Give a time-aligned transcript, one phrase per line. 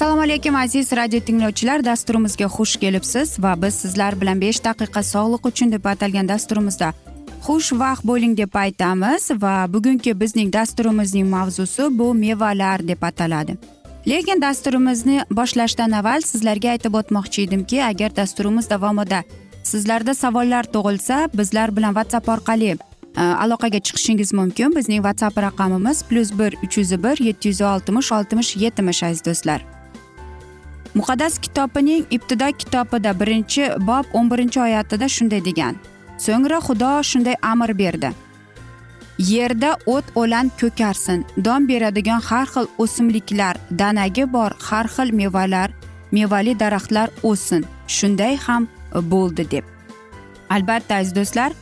[0.00, 1.84] assalomu alaykum aziz radio tinglovchilar.
[1.84, 6.88] Dasturimizga xush kelibsiz va biz sizlar bilan besh daqiqa sog'liq uchun deb atalgan dasturimizda
[7.46, 13.56] xushvaqt bo'ling deb aytamiz va bugungi bizning dasturimizning mavzusi bu mevalar deb ataladi.
[14.08, 19.22] Lekin dasturimizni boshlashdan avval sizlarga aytib o'tmoqchi edimki agar dasturimiz davomida
[19.70, 22.70] sizlarda savollar tug'ilsa bizlar bilan whatsapp orqali
[23.16, 24.76] e, aloqaga chiqishingiz mumkin.
[24.76, 29.60] Bizning whatsapp raqamimiz plyus bir uch yuz bir yetti yuz oltmish oltmish yetmish aziz do'stlar.
[30.94, 35.74] Muqaddas kitobining ibtido kitobida birinchi bob o'n birinchi oyatida shunday degan.
[36.18, 38.10] So'ngra xudo shunday amr berdi.
[39.18, 45.70] Yerda o't o'lan ko'karsin don beradigan har xil o'simliklar danagi bor har xil mevalar
[46.12, 49.64] mevali daraxtlar o'ssin shunday ham bo'ldi deb.
[50.50, 51.52] Albatta aziz do'stlar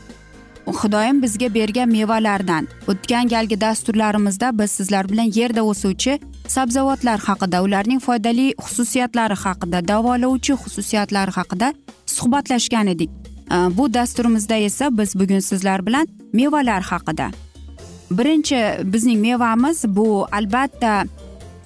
[0.79, 7.99] xudoyim bizga bergan mevalardan o'tgan galgi dasturlarimizda biz sizlar bilan yerda o'suvchi sabzavotlar haqida ularning
[7.99, 11.73] foydali xususiyatlari haqida davolovchi xususiyatlari haqida
[12.05, 13.09] suhbatlashgan edik.
[13.77, 17.31] Bu dasturimizda esa biz bugun sizlar bilan mevalar haqida.
[18.11, 21.03] Birinchi bizning mevamiz bu albatta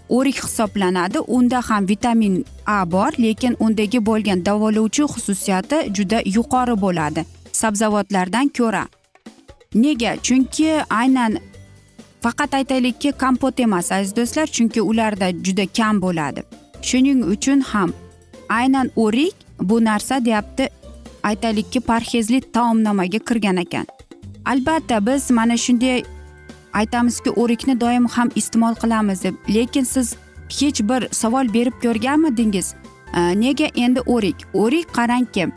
[0.09, 1.19] o'rik hisoblanadi.
[1.19, 7.25] Unda ham vitamin a bor lekin undagi bo'lgan davolovchi xususiyati juda yuqori bo'ladi.
[7.52, 8.86] Sabzavotlardan ko'ra.
[9.75, 10.16] Nega?
[10.24, 11.38] Chunki aynan
[12.22, 16.42] faqat aytaylikki kompot emas aziz do'stlar chunki ularda juda kam bo'ladi.
[16.81, 17.94] Shuning uchun ham
[18.50, 20.69] aynan o'rik bu narsa deyapti
[21.24, 23.86] aytaylikki parhezli taomnomaga kirgan ekan.
[24.46, 26.03] Albatta biz mana shunday
[26.73, 29.35] aytamizki o'rikni doim ham iste'mol qilamiz deb.
[29.56, 30.16] Lekin siz
[30.59, 32.73] hech bir savol berib ko'rganmidingiz?
[33.13, 34.35] E, nega endi o'rik?
[34.53, 35.47] O'rik qarangki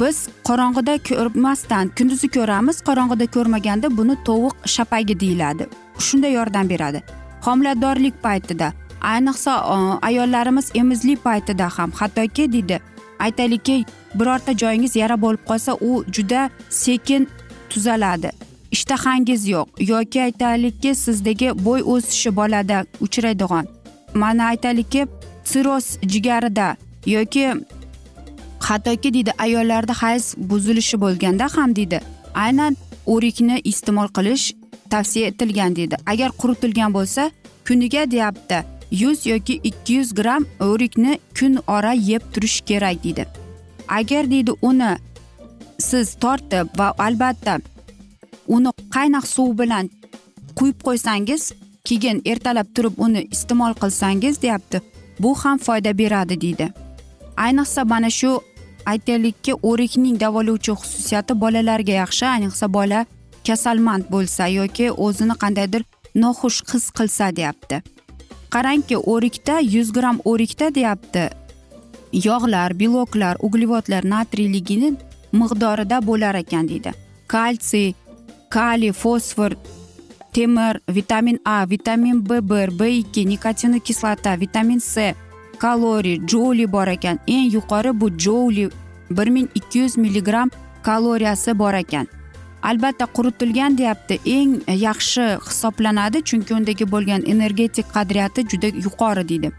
[0.00, 5.68] biz qorong'ida ko'rmasdan kunduzi ko'ramiz qorong'ida ko'rmaganda buni tovuq shapagi deyiladi.
[5.98, 7.02] Shunday yordam beradi.
[7.46, 9.76] Homiladorlik paytida ayniqsa e,
[10.08, 12.80] ayollarimiz emizlik paytida ham hattoki deydi
[13.18, 17.28] aytaylikki birorta joyingiz yara bo'lib qolsa u juda sekin
[17.70, 18.30] tuzaladi.
[18.74, 23.66] Ishtahangiz yo'q yoki aytaylikki sizdagi bo'y o'sishi bolada uchraydigan.
[24.14, 25.06] Mana aytaylikki
[25.50, 26.76] sirroz jigarida
[27.06, 27.44] yoki
[28.68, 32.00] hattoki deydi ayollarda hayz buzilishi bo'lganda ham deydi
[32.44, 32.76] aynan
[33.14, 34.44] o'rikni iste'mol qilish
[34.90, 35.96] tavsiya etilgan deydi.
[36.06, 37.30] Agar quritilgan bo'lsa
[37.66, 38.58] kuniga deyapti
[39.02, 43.26] yuz yoki ikki yuz gramm o'rikni kun ora yeb turish kerak deydi.
[43.88, 44.92] Agar deydi uni
[45.78, 47.58] siz tortib va albatta
[48.48, 49.90] uni qaynoq suv bilan
[50.58, 51.52] quyib qo'ysangiz
[51.88, 54.80] keyin ertalab turib uni iste'mol qilsangiz deyapti.
[55.20, 56.72] Bu ham foyda beradi deydi.
[57.36, 58.40] Ayniqsa mana shu
[58.86, 63.06] aytaylikki o'rikning davolovchi xususiyati bolalarga yaxshi ayniqsa bola
[63.46, 65.82] kasalmand bo'lsa yoki o'zini qandaydir
[66.22, 67.82] noxush his qilsa deyapti.
[68.54, 71.24] Qarangki o'rikda yuz gramm o'rikda deyapti.
[72.28, 74.90] Yog'lar beloklar uglevodlar natriyligini
[75.40, 76.92] miqdorida bo'lar ekan deydi.
[77.32, 77.94] Kalsiy
[78.54, 79.52] kaliy fosfor
[80.34, 85.14] temir vitamin a vitamin b bir b ikki nikotinli kislota vitamin c
[85.58, 88.66] kaloriy jouli bor ekan eng yuqori bu jouli
[89.10, 90.50] bir ming ikki yuz milligramm
[90.82, 92.06] kaloriyasi bor ekan
[92.62, 94.52] albatta quritilgan deyapti eng
[94.86, 99.50] yaxshi hisoblanadi chunki undagi bo'lgan energetik qadriyati juda yuqori deydi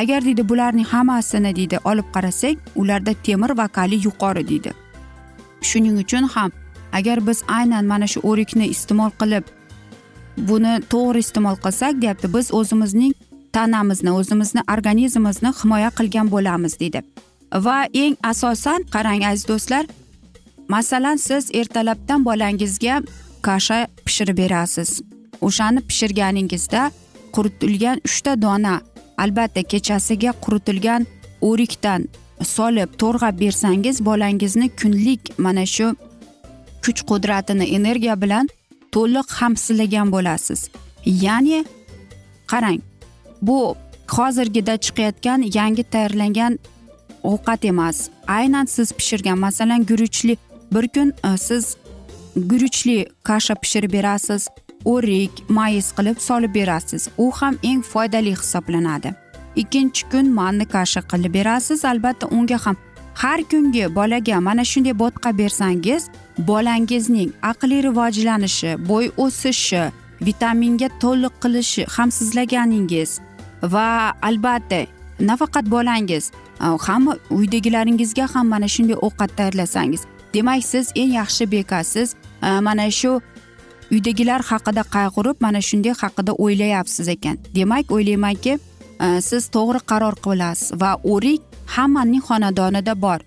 [0.00, 4.70] agar deydi bularning hammasini deydi olib qarasak ularda temir va kaliy yuqori deydi
[5.68, 6.50] shuning uchun ham
[6.98, 9.44] agar biz aynan mana shu o'rikni iste'mol qilib
[10.48, 13.12] buni to'g'ri iste'mol qilsak deyapti biz o'zimizning
[13.56, 17.00] tanamizni o'zimizni organizmimizni himoya qilgan bo'lamiz deydi.
[17.66, 19.84] Va eng asosan qarang aziz do'stlar
[20.74, 23.02] masalan siz ertalabdan bolangizga
[23.46, 24.90] kasha pishirib berasiz.
[25.46, 26.82] O'shani pishirganingizda
[27.34, 28.74] quritilgan uchta dona
[29.22, 31.06] albatta kechasiga quritilgan
[31.48, 32.00] o'rikdan
[32.54, 35.86] solib to'rg'ab bersangiz bolangizni kunlik mana shu
[36.84, 38.48] kuch qudratini energiya bilan
[38.94, 40.60] to'liq hamsillagan bo'lasiz.
[41.24, 41.64] Ya'ni
[42.50, 42.80] qarang
[43.42, 43.58] bu
[44.16, 46.58] hozirgida chiqayotgan yangi tayyorlangan
[47.30, 48.08] ovqat emas.
[48.26, 50.36] Aynan siz pishirgan masalan guruchli
[50.74, 51.76] bir kun e, siz
[52.36, 54.48] guruchli kasha pishirib berasiz
[54.84, 57.08] o'rik mayiz qilib solib berasiz.
[57.18, 59.14] U ham eng foydali hisoblanadi.
[59.56, 62.76] Ikkinchi kun manni kasha qilib berasiz albatta unga ham
[63.22, 66.02] har kungi bolaga mana shunday bo'tqa bersangiz
[66.38, 69.84] bolangizning aqliy rivojlanishi bo'y o'sishi
[70.26, 73.10] vitaminga to'liq qilishi ham sizlaganingiz
[73.74, 73.88] va
[74.28, 74.80] albatta
[75.20, 76.24] nafaqat bolangiz
[76.58, 80.00] hamma uydagilaringizga ham mana shunday ovqat tayyorlasangiz.
[80.34, 82.14] Demak siz eng yaxshi bekasiz.
[82.42, 83.20] Mana shu
[83.92, 87.38] uydagilar haqida qayg'urib mana shunday haqida o'ylayapsiz ekan.
[87.54, 88.58] Demak o'ylaymanki
[89.00, 91.42] Э, siz to'g'ri qaror qilasiz va o'rik
[91.74, 93.20] hammaning xonadonida bor.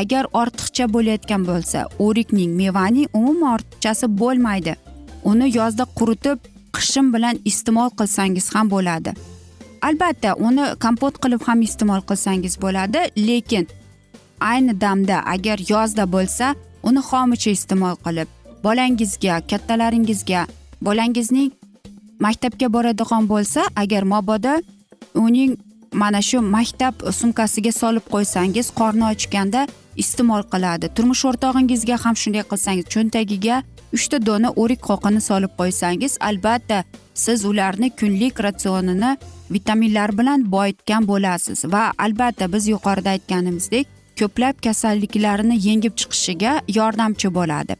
[0.00, 4.74] Agar ortiqcha bo'layotgan bo'lsa o'rikning mevaning umuman ortiqchasi bo'lmaydi.
[5.30, 6.38] Uni yozda quritib
[6.76, 9.10] qishin bilan iste'mol qilsangiz ham bo'ladi.
[9.88, 13.64] Albatta uni kompot qilib ham iste'mol qilsangiz bo'ladi lekin
[14.50, 16.46] ayni damda agar yozda bo'lsa
[16.88, 18.28] uni xomicha iste'mol qilib
[18.64, 20.40] bolangizga kattalaringizga
[20.86, 21.50] bolangizning
[22.24, 24.54] maktabga boradigan bo'lsa agar mobodo
[25.14, 25.56] uning
[25.92, 29.66] mana shu maktab sumkasiga solib qo'ysangiz qorni ochganda
[30.02, 30.90] iste'mol qiladi.
[30.96, 33.62] Turmush o'rtog'ingizga ham shunday qilsangiz cho'ntagiga
[33.96, 36.78] uchta dona o'rik qoqini solib qo'ysangiz albatta
[37.24, 39.10] siz ularni kunlik ratsionini
[39.54, 43.86] vitaminlar bilan boyitgan bo'lasiz va albatta biz yuqorida aytganimizdek
[44.20, 47.74] ko'plab kasalliklarni yengib chiqishiga yordamchi bo'ladi.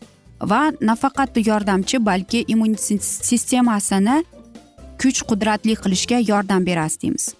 [0.50, 2.74] Va nafaqat yordamchi balki immun
[3.30, 4.16] sistemasini
[5.02, 7.34] kuch qudratli qilishga yordam berasiz deymiz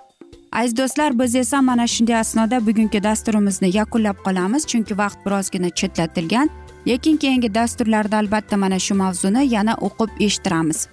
[0.55, 6.51] aziz do'stlar biz esa mana shunday asnoda bugungi dasturimizni yakunlab qolamiz chunki vaqt birozgina chetlatilgan.
[6.89, 10.89] Lekin keyingi dasturlarda albatta mana shu mavzuni yana o'qib eshittiramiz.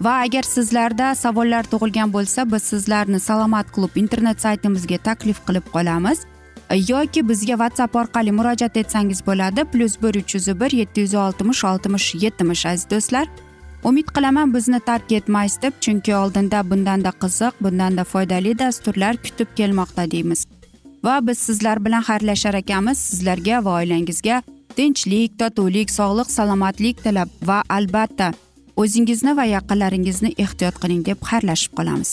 [0.00, 6.18] Va agar sizlarda savollar tug'ilgan bo'lsa biz sizlarni salomat klub internet saytimizga taklif qilib qolamiz.
[6.88, 11.64] Yoki bizga whatsapp orqali murojaat etsangiz bo'ladi plyus bir uch yuz bir yetti yuz oltmish
[11.64, 13.26] oltmish yetmish aziz do'stlar.
[13.84, 20.10] Umid qilaman bizni tark etmaysiz deb chunki oldinda bundanda qiziq bundanda foydali dasturlar kutib kelmoqda
[20.10, 20.46] deymiz.
[21.04, 22.98] Va biz sizlar bilan xayrlashar ekanmiz.
[22.98, 24.42] Sizlarga va oilangizga
[24.76, 28.32] tinchlik totuvlik sog'lik salomatlik tilab va albatta
[28.76, 32.12] o'zingizni va yaqinlaringizni ehtiyot qiling deb xayrlashib qolamiz.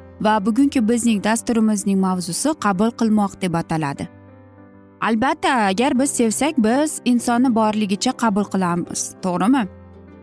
[0.21, 4.07] Va bugungi bizning dasturimizning mavzusi qabul qilmoq deb ataladi.
[5.01, 9.63] Albatta agar biz sevsak biz insonni borligicha qabul qilamiz to'g'rimi?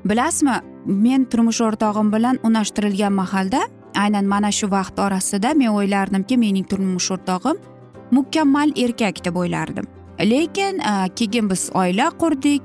[0.09, 3.61] Bilasizmi men turmush o'rtog'im bilan unashtirilgan mahalda
[4.03, 7.59] aynan mana shu vaqt orasida men o'ylardimki mening turmush o'rtog'im
[8.11, 9.87] mukammal erkak deb o'ylardim.
[10.31, 10.79] Lekin
[11.19, 12.63] keyin biz oila qurdik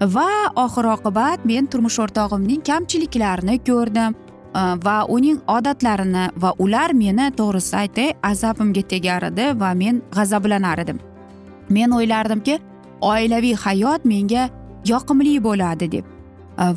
[0.00, 0.28] va
[0.64, 4.14] oxir oqibat men turmush o'rtog'imning kamchiliklarini ko'rdim.
[4.86, 10.98] Va uning odatlarini va ular meni to'g'risi aytay azabimga tegar edi va men g'azablanar edim
[11.68, 12.58] men o'ylardimki
[13.00, 14.48] oilaviy hayot menga
[14.92, 16.04] yoqimli bo'ladi deb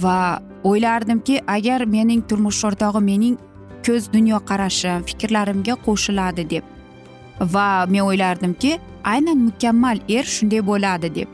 [0.05, 0.17] va
[0.63, 3.37] o'ylardimki agar mening turmush o'rtog'im mening
[3.85, 6.63] ko'z dunyoqarashim fikrlarimga qo'shiladi deb
[7.53, 8.71] va men o'ylardimki
[9.13, 11.29] aynan mukammal er shunday bo'ladi deb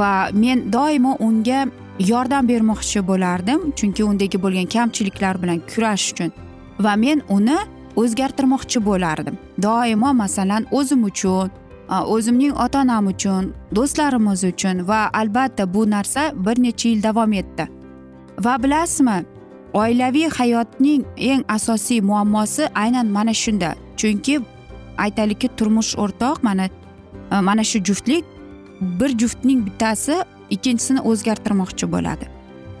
[0.00, 1.60] va men doimo unga
[2.08, 6.30] yordam bermoqchi bo'lardim chunki undagi bo'lgan kamchiliklar bilan kurash uchun.
[6.80, 7.58] Va men uni
[7.96, 9.36] o'zgartirmoqchi bo'lardim.
[9.62, 11.50] Doimo masalan o'zim uchun
[12.14, 17.64] o'zimning ota onam uchun do'stlarimiz uchun va albatta bu narsa bir necha yil davom etdi.
[18.44, 19.18] Va bilasizmi
[19.72, 23.74] oilaviy hayotning eng asosiy muammosi aynan mana shunda.
[23.96, 24.40] Chunki
[24.98, 26.68] aytaylikki turmush o'rtoq mana
[27.48, 28.24] mana shu juftlik
[28.80, 30.14] bir juftning bittasi
[30.50, 32.28] ikkinchisini o'zgartirmoqchi bo'ladi.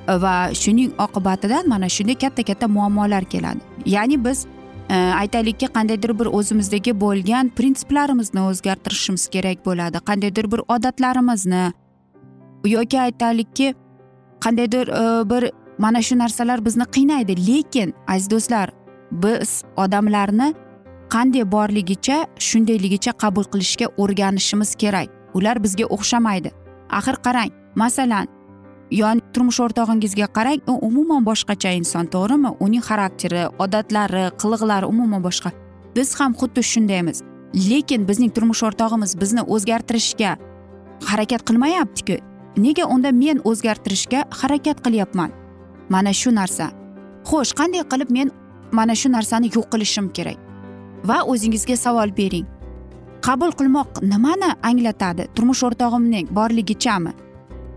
[0.08, 3.60] Va shuning oqibatidan mana shunday katta katta muammolar keladi.
[3.86, 4.46] Ya'ni biz
[4.88, 9.98] e, aytaylikki qandaydir bir o'zimizdagi bo'lgan prinsiplarimizni o'zgartirishimiz kerak bo'ladi.
[10.08, 11.72] Qandaydir bir odatlarimizni
[12.64, 13.74] yoki aytaylikki
[14.44, 17.36] qandaydir e, bir mana shu narsalar bizni qiynaydi.
[17.48, 18.70] Lekin aziz do'stlar
[19.12, 20.54] biz odamlarni
[21.14, 25.08] qanday borligicha shundayligicha qabul qilishga o'rganishimiz kerak.
[25.34, 26.50] Ular bizga o'xshamaydi.
[26.90, 28.26] Axir qarang masalan
[28.90, 32.50] yon turmush o'rtog'ingizga qarang u umuman boshqacha inson to'g'rimi?
[32.64, 35.50] Uning xarakteri odatlari qiliqlari umuman boshqa.
[35.96, 37.22] Biz ham xuddi shundaymiz.
[37.70, 40.36] Lekin bizning turmush o'rtog'imiz bizni o'zgartirishga
[41.10, 42.16] harakat qilmayaptiku.
[42.56, 45.30] Nega unda men o'zgartirishga harakat qilyapman?
[45.88, 46.70] Mana shu narsa.
[47.28, 48.30] Xo'sh qanday qilib men
[48.72, 50.38] mana shu narsani yo'q qilishim kerak?
[51.08, 52.46] Va o'zingizga savol bering.
[53.26, 55.28] Qabul qilmoq nimani anglatadi?
[55.34, 57.12] Turmush o'rtog'imning borligichami?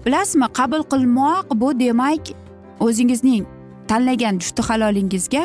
[0.05, 2.23] Bilasizmi qabul qilmoq bu demak
[2.79, 3.45] o'zingizning
[3.87, 5.43] tanlagan jufti halolingizga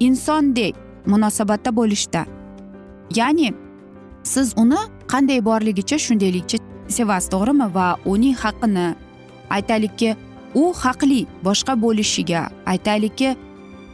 [0.00, 0.74] insondek
[1.06, 2.22] munosabatda bo'lishda.
[3.18, 3.54] Ya'ni
[4.22, 4.80] siz uni
[5.12, 7.66] qanday borligicha shundaylikcha sevasiz to'g'rimi?
[7.74, 8.86] Va uning haqqini
[9.56, 10.16] aytaylikki
[10.54, 12.42] u haqli boshqa bo'lishiga
[12.72, 13.36] aytaylikki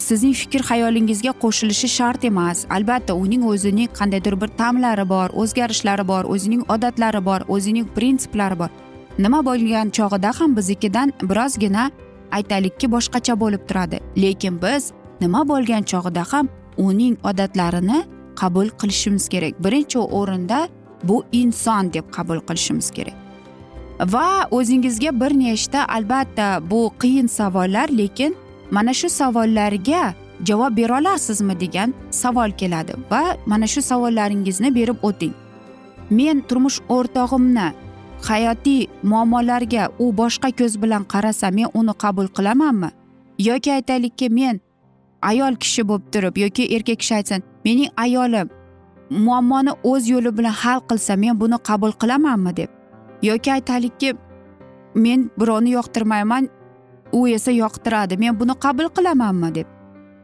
[0.07, 2.67] sizning fikr xayolingizga qo'shilishi shart emas.
[2.77, 8.71] Albatta uning o'zining qandaydir bir ta'mlari bor o'zgarishlari bor o'zining odatlari bor o'zining prinsiplari bor.
[9.19, 11.91] Nima bo'lgan chog'ida ham biznikidan birozgina
[12.37, 13.99] aytaylikki boshqacha bo'lib turadi.
[14.17, 17.99] Lekin biz nima bo'lgan chog'ida ham uning odatlarini
[18.41, 19.55] qabul qilishimiz kerak.
[19.65, 20.69] Birinchi o'rinda
[21.05, 23.17] bu inson deb qabul qilishimiz kerak.
[24.15, 28.37] Va o'zingizga bir nechta albatta bu qiyin savollar lekin
[28.71, 30.15] mana shu savollarga
[30.49, 32.93] javob bera olasizmi degan savol keladi.
[33.11, 35.35] Va mana shu savollaringizni berib o'ting.
[36.11, 37.69] Men turmush o'rtog'imni
[38.23, 42.91] hayotiy muammolarga u boshqa ko'z bilan qarasa men uni qabul qilamanmi?
[43.39, 44.61] Yoki aytaylikki men
[45.23, 48.49] ayol kishi bo'lib turib yoki erkak kishi aytsin mening ayolim
[49.11, 52.71] muammoni o'z yo'li bilan hal qilsa men buni qabul qilamanmi deb.
[53.23, 54.15] Yoki aytaylikki
[54.95, 56.49] men birovni yoqtirmayman
[57.13, 59.67] u esa yoqtiradi men buni qabul qilamanmi deb.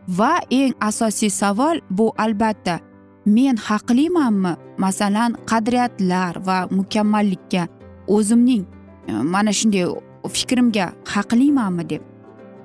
[0.08, 2.80] Va eng asosiy savol bu albatta
[3.26, 4.52] men haqlimanmi?
[4.78, 7.68] Masalan qadriyatlar va mukammallikka
[8.06, 8.64] o'zimning
[9.08, 9.86] e, mana shunday
[10.28, 12.02] fikrimga haqlimanmi deb.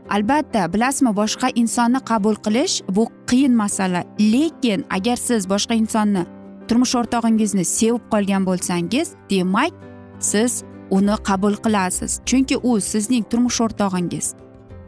[0.10, 4.04] Albatta bilasizmi boshqa insonni qabul qilish bu qiyin masala.
[4.20, 6.26] Lekin agar siz boshqa insonni
[6.68, 9.74] turmush o'rtog'ingizni sevib qolgan bo'lsangiz demak
[10.20, 12.22] siz uni qabul qilasiz.
[12.26, 14.34] Chunki u sizning turmush o'rtog'ingiz.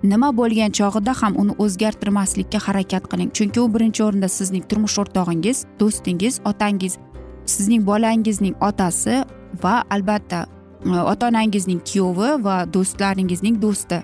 [0.04, 3.30] Nima bo'lgan chog'ida ham uni o'zgartirmaslikka harakat qiling.
[3.38, 6.98] Chunki u birinchi o'rinda sizning turmush o'rtog'ingiz do'stingiz otangiz
[7.46, 9.24] sizning bolangizning otasi
[9.64, 10.46] va albatta
[10.86, 14.00] e, ota onangizning kuyovi va do'stlaringizning do'sti.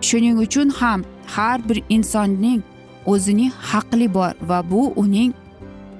[0.00, 2.60] Shuning uchun ham har bir insonning
[3.06, 5.32] o'zining haqli bor va bu uning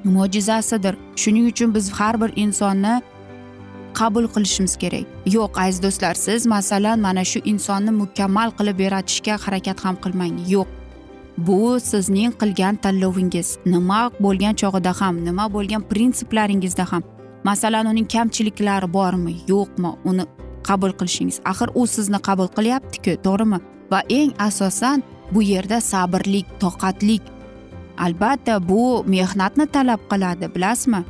[0.05, 0.95] mo'jizasidir.
[1.17, 2.95] Shuning uchun biz har bir insonni
[3.99, 5.05] qabul qilishimiz kerak.
[5.27, 10.35] Yo'q aziz do'stlar siz masalan mana shu insonni mukammal qilib yaratishga harakat ham qilmang.
[10.55, 10.69] Yo'q
[11.39, 13.49] bu sizning qilgan tanlovingiz.
[13.67, 17.03] Nima bo'lgan chog'ida ham nima bo'lgan prinsiplaringizda ham.
[17.45, 20.25] Masalan uning kamchiliklari bormi yo'qmi uni
[20.69, 21.41] qabul qilishingiz.
[21.51, 23.59] Axir u sizni qabul qilyaptiku to'g'rimi?
[23.93, 27.23] Va eng asosan bu yerda sabrlik toqatlik.
[27.99, 31.01] Albatta bu mehnatni talab qiladi bilasizmi?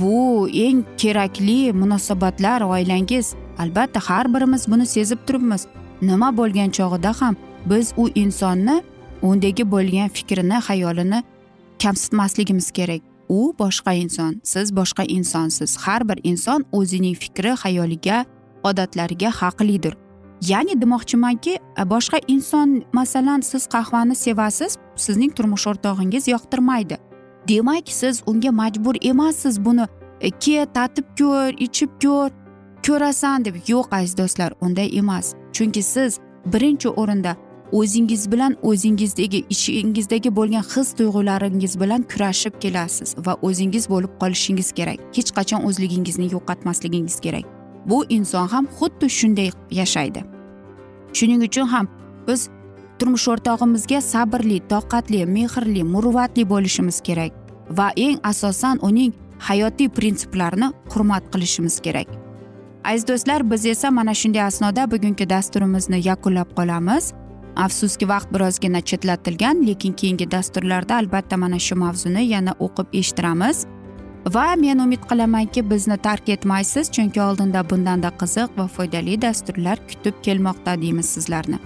[0.00, 3.34] Bu eng kerakli munosabatlar oilangiz.
[3.58, 5.62] Albatta har birimiz buni sezib turibmiz.
[6.02, 7.36] Nima bo'lgan chog'ida ham
[7.70, 8.82] biz u insonni
[9.22, 11.22] undagi bo'lgan fikrini xayolini
[11.82, 13.09] kamsitmasligimiz kerak.
[13.30, 15.76] U boshqa inson siz boshqa insonsiz.
[15.76, 18.24] Har bir inson o'zining fikri xayoliga
[18.64, 19.94] odatlariga haqlidir.
[20.50, 26.96] Ya'ni demoqchimanki e, boshqa inson masalan siz qahvani sevasiz sizning turmush o'rtog'ingiz yoqtirmaydi.
[27.48, 29.64] Demak siz unga majbur emassiz.
[29.64, 29.86] Buni
[30.20, 32.30] e, ke tatib ko'r ichib ko'r
[32.86, 35.34] ko'rasan deb yo'q aziz do'stlar unday emas.
[35.52, 36.18] Chunki siz
[36.52, 37.36] birinchi o'rinda
[37.72, 44.98] o'zingiz bilan o'zingizdagi ichingizdagi bo'lgan his tuyg'ularingiz bilan kurashib kelasiz va o'zingiz bo'lib qolishingiz kerak.
[45.16, 47.44] Hech qachon o'zligingizni yo'qotmasligingiz kerak.
[47.86, 50.20] Bu inson ham xuddi shunday yashaydi.
[51.12, 51.86] Shuning uchun ham
[52.28, 52.48] biz
[52.98, 57.32] turmush o'rtog'imizga sabrli toqatli mehrli muruvvatli bo'lishimiz kerak
[57.78, 59.12] va eng asosan uning
[59.48, 62.08] hayotiy prinsiplarini hurmat qilishimiz kerak.
[62.84, 67.12] Aziz do'stlar biz esa mana shunday asnoda bugungi dasturimizni yakunlab qolamiz.
[67.66, 73.66] Afsuski vaqt birozgina chetlatilgan lekin keyingi dasturlarda albatta mana shu mavzuni yana o'qib eshittiramiz.
[74.34, 80.22] Va men umid qilamanki bizni tark etmaysiz chunki oldinda bundanda qiziq va foydali dasturlar kutib
[80.22, 81.58] kelmoqda deymiz sizlarni.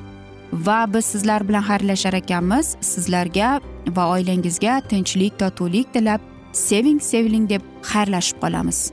[0.53, 2.77] Va biz sizlar bilan xayrlashar ekanmiz.
[2.81, 3.61] Sizlarga
[3.97, 6.21] va oilangizga tinchlik totuvlik tilab
[6.53, 8.93] seving seviling deb xayrlashib qolamiz.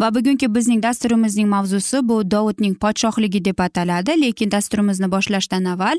[0.00, 5.98] Va bugungi bizning dasturimizning mavzusi bu dovudning podshohligi deb ataladi lekin dasturimizni boshlashdan avval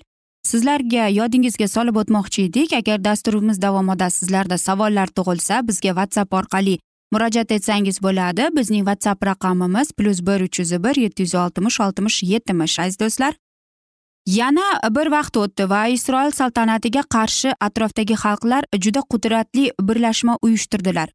[0.49, 2.73] sizlarga yodingizga solib o'tmoqchi edik.
[2.73, 6.77] Agar dasturimiz davomida sizlarda savollar tug'ilsa bizga whatsapp orqali
[7.11, 8.47] murojaat etsangiz bo'ladi.
[8.57, 13.33] Bizning whatsapp raqamimiz plyus bir uch yuz bir yetti yuz oltmish oltmish yetmish aziz do'stlar
[14.27, 21.09] yana bir vaqt o'tdi va isroil saltanatiga qarshi atrofdagi xalqlar juda qudratli birlashma uyushtirdilar.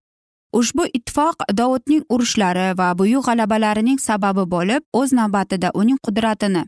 [0.59, 6.65] Ushbu ittifoq dovudning urushlari va buyuk g'alabalarining sababi bo'lib o'z navbatida uning qudratini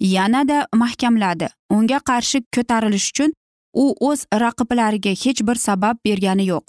[0.00, 1.48] yanada mahkamladi.
[1.70, 3.32] Unga qarshi ko'tarilish uchun
[3.74, 6.64] u o'z raqiblariga hech bir sabab bergani yo'q.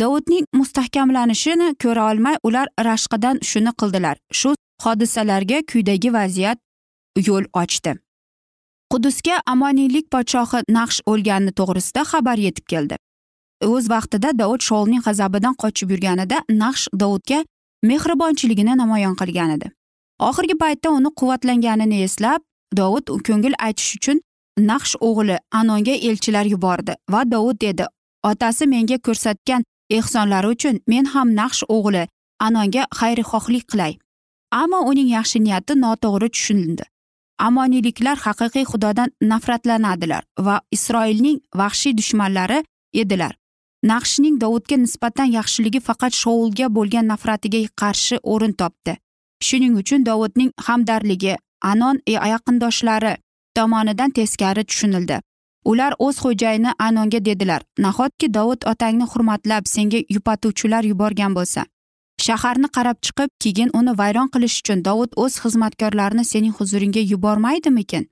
[0.00, 4.16] Dovudning mustahkamlanishini ko'ra olmay ular rashqidan shuni qildilar.
[4.32, 6.58] Shu hodisalarga quyidagi vaziyat
[7.28, 7.94] yo'l ochdi.
[8.92, 12.96] Qudusga amoniylik podshohi naqsh o'lgani to'g'risida xabar yetib keldi.
[13.72, 17.38] O'z vaqtida dovud shoulning g'azabidan qochib yurganida naqsh dovudga
[17.90, 19.70] mehribonchiligini namoyon qilgan edi
[20.28, 22.40] oxirgi paytda uni quvvatlanganini eslab
[22.80, 24.22] dovud ko'ngil aytish uchun
[24.70, 27.84] naqsh o'g'li anonga elchilar yubordi va dovud dedi
[28.30, 29.62] otasi menga ko'rsatgan
[29.98, 32.06] ehsonlari uchun men ham naqsh o'g'li
[32.46, 33.92] anonga xayrixohlik qilay.
[34.62, 36.84] Ammo uning yaxshi niyati noto'g'ri tushunildi
[37.38, 42.64] amoniyliklar haqiqiy xudodan nafratlanadilar va isroilning vahshiy dushmanlari
[43.02, 43.32] edilar.
[43.90, 48.96] Naqshning dovudga nisbatan yaxshiligi faqat shoulga bo'lgan nafratiga qarshi o'rin topdi.
[49.46, 51.34] Shuning uchun dovudning hamdardligi
[51.72, 53.12] anon e, yaqindoshlari
[53.56, 55.20] tomonidan teskari tushunildi.
[55.70, 61.64] Ular o'z xo'jayini anonga dedilar nahotki dovud otangni hurmatlab senga yupatuvchilar yuborgan bo'lsa?
[62.26, 68.04] Shaharni qarab chiqib keyin uni vayron qilish uchun dovud o'z xizmatkorlarini sening huzuringga yubormaydimikin?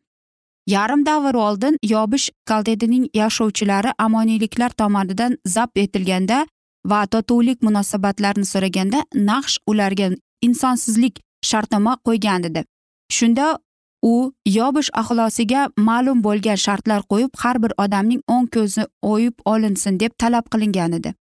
[0.66, 6.46] Yarim davr oldin yobish kaldedining yashovchilari amoniyliklar tomonidan zabt etilganda
[6.85, 10.11] va totuvlik munosabatlarini so'raganda naqsh ularga
[10.42, 12.64] insonsizlik shartnoma qo'ygan edi.
[13.12, 13.59] Shunda
[14.03, 20.12] u yobish axlosiga ma'lum bo'lgan shartlar qo'yib har bir odamning o'ng ko'zi o'yib olinsin deb
[20.18, 21.14] talab qilingan edi.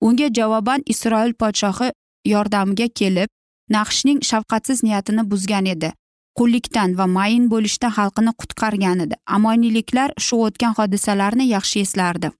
[0.00, 1.92] Unga javoban isroil podshohi
[2.34, 3.28] yordamiga kelib
[3.76, 5.92] naqshning shafqatsiz niyatini buzgan edi.
[6.38, 9.14] Qullikdan va mayin bo'lishda xalqini qutqargan edi.
[9.36, 12.30] Amoniyliklar shu o'tgan hodisalarni yaxshi eslardi.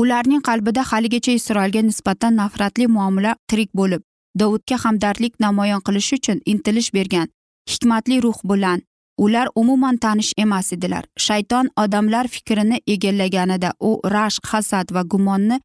[0.00, 4.02] Ularning qalbida haligacha isroilga nisbatan nafratli muomala tirik bo'lib
[4.40, 7.28] dovudga hamdardlik namoyon qilish uchun intilish bergan
[7.70, 8.82] hikmatli ruh bilan
[9.24, 11.04] ular umuman tanish emas edilar.
[11.16, 15.60] Shayton odamlar fikrini egallaganida u rashq hasad va gumonni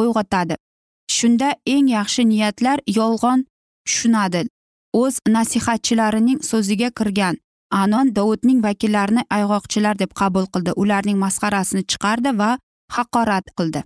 [0.00, 0.56] uyg'otadi.
[1.16, 3.44] Shunda eng yaxshi niyatlar yolg'on
[3.86, 4.42] tushunadi.
[4.92, 7.36] O'z nasihatchilarining so'ziga kirgan
[7.70, 10.72] anon dovudning vakillarini ayg'oqchilar deb qabul qildi.
[10.82, 12.58] Ularning masxarasini chiqardi va
[12.96, 13.82] haqorat qildi.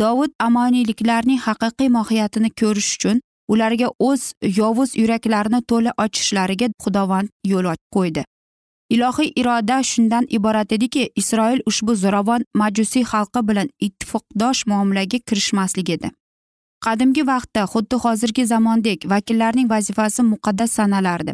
[0.00, 8.24] Dovud amoniyliklarning haqiqiy mohiyatini ko'rish uchun ularga o'z yovuz yuraklarini to'la ochishlariga xudovand yo'l qo'ydi.
[8.94, 16.10] Ilohiy iroda shundan iborat ediki isroil ushbu zo'ravon majusiy xalqi bilan ittifoqdosh muomalaga kirishmaslik edi.
[16.86, 21.32] Qadimgi vaqtda xuddi hozirgi zamondek vakillarning vazifasi muqaddas sanalardi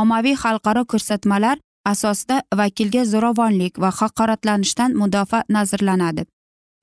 [0.00, 1.56] ommaviy xalqaro ko'rsatmalar
[1.92, 6.22] asosida vakilga zo'ravonlik va haqoratlanishdan mudofaa nazrlanadi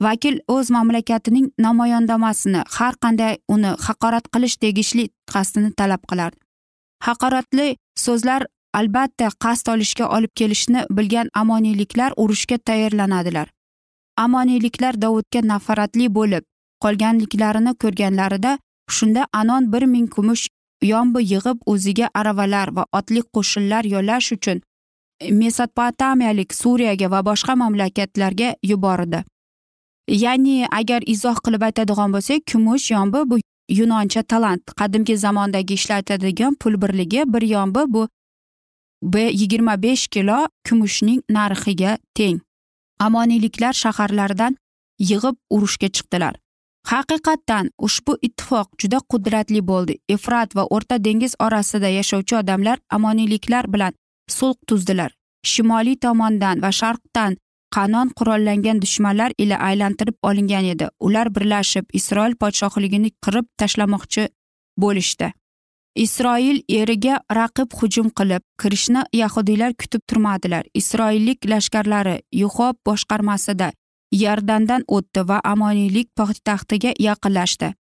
[0.02, 6.40] vakil o'z mamlakatining namoyandamasini har qanday uni haqorat qilish tegishli qasdini talab qilardi.
[7.08, 7.68] Haqoratli
[8.06, 8.46] so'zlar
[8.80, 13.48] albatta qasd olishga olib kelishni bilgan amoniyliklar urushga tayyorlanadilar.
[14.26, 16.44] Amoniyliklar dovudga nafratli bo'lib
[16.84, 18.58] qolganliklarini ko'rganlarida
[18.98, 20.48] shunda anon bir ming kumush
[20.92, 24.62] yombi yig'ib o'ziga aravalar va otli qo'shinlar yollash uchun
[25.42, 29.24] mesopotamiyalik suriyaga va boshqa mamlakatlarga yubordi
[30.24, 33.40] ya'ni agar izoh qilib aytadigan bo'lsak kumush yombi bu
[33.80, 38.08] yunoncha talant qadimgi zamondagi ishlatadigan pul birligi bir yombi bu
[39.18, 42.40] yigirma besh kilo kumushning narxiga teng.
[43.00, 44.58] Amoniyliklar shaharlardan
[45.00, 46.36] yig'ib urushga chiqdilar.
[46.90, 49.96] Haqiqatdan ushbu ittifoq juda qudratli bo'ldi.
[50.16, 53.94] Efrat va o'rta dengiz orasida yashovchi odamlar amoniyliklar bilan
[54.38, 55.12] sulh tuzdilar.
[55.52, 57.38] Shimoliy tomondan va sharqdan
[57.76, 60.88] qanon qurollangan dushmanlar ila aylantirib olingan edi.
[61.00, 64.24] Ular birlashib isroil podshohligini qirib tashlamoqchi
[64.84, 65.32] bo'lishdi.
[66.06, 70.64] Isroil eriga raqib hujum qilib kirishni yahudiylar kutib turmadilar.
[70.74, 73.72] Isroillik lashkarlari yuhob boshqarmasida
[74.12, 77.74] yardandan o'tdi va amoniylik poytaxtiga yaqinlashdi.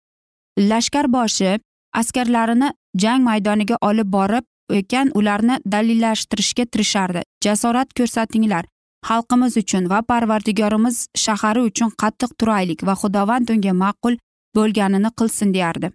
[0.59, 1.59] Lashkar boshi
[2.01, 4.45] askarlarini jang maydoniga olib borib
[4.81, 7.23] ekan ularni dalillashtirishga tirishardi.
[7.45, 8.64] Jasorat ko'rsatinglar
[9.09, 14.19] xalqimiz uchun va parvardigorimiz shahari uchun qattiq turaylik va xudovand unga ma'qul
[14.57, 15.91] bo'lganini qilsin deyardi.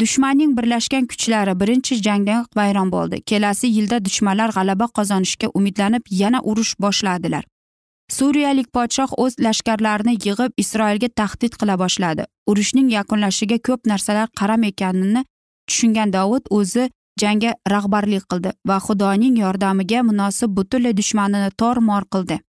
[0.00, 3.22] Dushmanning birlashgan kuchlari birinchi jangda vayron bo'ldi.
[3.30, 7.44] Kelasi yilda dushmanlar g'alaba qozonishga umidlanib yana urush boshladilar.
[8.10, 12.24] Suriyalik podshoh o'z lashkarlarini yig'ib isroilga tahdid qila boshladi.
[12.50, 15.24] Urushning yakunlashiga ko'p narsalar qaram ekanini
[15.68, 16.90] tushungan dovud o'zi
[17.22, 22.40] jangga rahbarlik qildi va xudoning yordamiga munosib butunlay dushmanini tor mor qildi.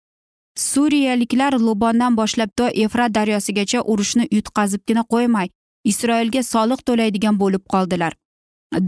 [0.57, 5.47] Suriyaliklar lubondan boshlab to efrat daryosigacha urushni yutqazibgina qo'ymay
[5.91, 8.13] isroilga soliq to'laydigan bo'lib qoldilar.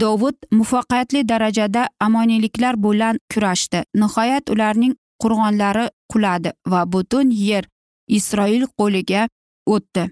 [0.02, 3.82] Dovud muvaffaqiyatli darajada amoniyliklar bilan kurashdi.
[3.94, 7.64] Nihoyat ularning qo'rg'onlari quladi va butun yer
[8.18, 9.22] isroil qo'liga
[9.74, 10.04] o'tdi.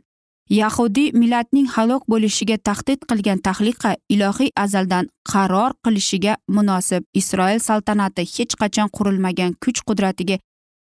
[0.50, 7.02] Yahudiy millatning halok bo'lishiga tahdid qilgan tahliqa ilohiy azaldan qaror qilishiga munosib.
[7.20, 10.36] Isroil saltanati hech qachon qurilmagan kuch qudratiga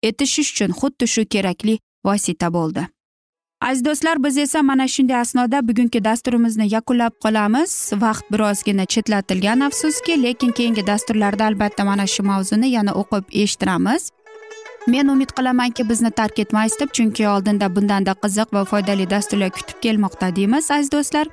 [0.09, 1.75] etishish uchun xuddi shu kerakli
[2.07, 2.83] vosita bo'ldi.
[3.63, 7.93] Aziz do'stlar biz esa mana shunday asnoda bugungi dasturimizni yakunlab qolamiz.
[8.05, 14.11] Vaqt birozgina chetlatilgan afsuski lekin keyingi dasturlarda albatta mana shu mavzuni yana o'qib eshittiramiz.
[14.87, 19.79] Men umid qilamanki bizni tark etmaysiz deb chunki oldinda bundanda qiziq va foydali dasturlar kutib
[19.85, 21.27] kelmoqda deymiz aziz do'stlar.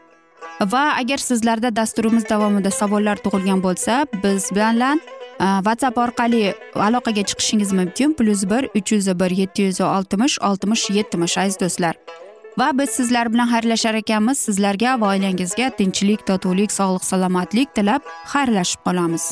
[0.61, 5.01] Va agar sizlarda dasturimiz davomida savollar tug'ilgan bo'lsa biz bilan
[5.39, 8.13] e, whatsapp orqali aloqaga chiqishingiz mumkin.
[8.13, 11.95] Plyus bir uch yuz bir yetti yuz oltmish oltmish yetmish aziz do'stlar.
[12.59, 14.37] Va biz sizlar bilan xayrlashar ekanmiz.
[14.37, 18.01] Sizlarga va oilangizga tinchlik totuvlik sog'lik salomatlik tilab
[18.33, 19.25] xayrlashib qolamiz.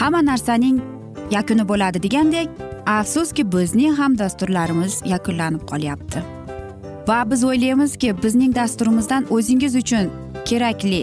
[0.00, 0.82] Hamma narsaning
[1.30, 2.48] yakuni bo'ladi degandek
[2.86, 6.18] afsuski bizning ham dasturlarimiz yakunlanib qolyapti.
[7.08, 10.10] Va biz o'ylaymizki bizning dasturimizdan o'zingiz uchun
[10.48, 11.02] kerakli